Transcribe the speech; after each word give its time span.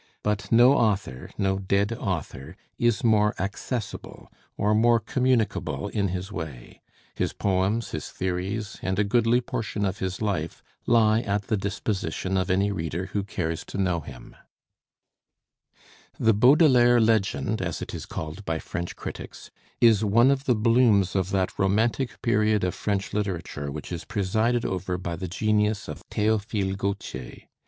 But 0.23 0.51
no 0.51 0.73
author 0.73 1.29
no 1.37 1.59
dead 1.59 1.93
author 1.93 2.55
is 2.79 3.03
more 3.03 3.35
accessible, 3.39 4.31
or 4.57 4.73
more 4.73 4.99
communicable 4.99 5.89
in 5.89 6.07
his 6.07 6.31
way; 6.31 6.81
his 7.13 7.33
poems, 7.33 7.91
his 7.91 8.09
theories, 8.09 8.79
and 8.81 8.97
a 8.97 9.03
goodly 9.03 9.41
portion 9.41 9.85
of 9.85 9.99
his 9.99 10.19
life, 10.19 10.63
lie 10.87 11.21
at 11.21 11.43
the 11.49 11.55
disposition 11.55 12.35
of 12.35 12.49
any 12.49 12.71
reader 12.71 13.11
who 13.13 13.21
cares 13.21 13.63
to 13.65 13.77
know 13.77 13.99
him. 13.99 14.35
[Illustration: 16.15 16.17
CHARLES 16.17 16.17
BAUDELAIRE] 16.17 16.25
The 16.25 16.33
Baudelaire 16.33 16.99
legend, 16.99 17.61
as 17.61 17.83
it 17.83 17.93
is 17.93 18.07
called 18.07 18.43
by 18.43 18.57
French 18.57 18.95
critics, 18.95 19.51
is 19.79 20.03
one 20.03 20.31
of 20.31 20.45
the 20.45 20.55
blooms 20.55 21.13
of 21.15 21.29
that 21.29 21.59
romantic 21.59 22.19
period 22.23 22.63
of 22.63 22.73
French 22.73 23.13
literature 23.13 23.69
which 23.69 23.91
is 23.91 24.05
presided 24.05 24.65
over 24.65 24.97
by 24.97 25.15
the 25.15 25.27
genius 25.27 25.87
of 25.87 26.01
Théophile 26.09 26.75
Gautier. 26.75 27.43